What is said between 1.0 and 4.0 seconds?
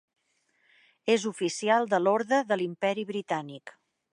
És oficial de l'Orde de l'Imperi britànic.